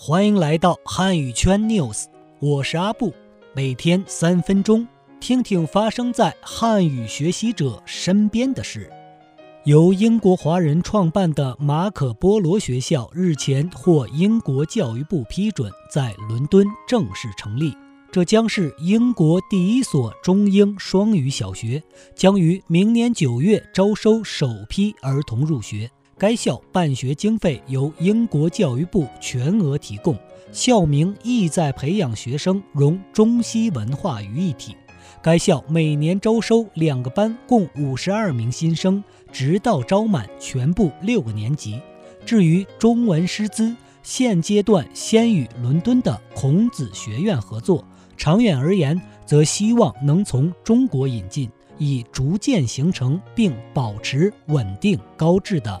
[0.00, 2.04] 欢迎来到汉语圈 news，
[2.38, 3.12] 我是阿布，
[3.52, 4.86] 每天三分钟，
[5.18, 8.88] 听听发生在汉语学习者身边的事。
[9.64, 17.74] 由英国华人创办的马可波罗学校日前获英国教育部批准，在伦敦正式成立。
[18.12, 21.82] 这将是英国第一所中英双语小学，
[22.14, 25.90] 将于明年九月招收首批儿童入学。
[26.18, 30.18] 该校办学经费由英国教育部全额提供，
[30.50, 34.74] 校名意在培养学生融中西文化于一体。
[35.22, 41.80] 该校每年招收两个班，共五十二名新生，直到招满全部六个年级。
[42.26, 47.84] 至于中文师资，现阶段先与伦敦的孔子学院合作，
[48.16, 51.48] 长远而言，则希望能从中国引进，
[51.78, 55.80] 以逐渐形成并保持稳定高质的。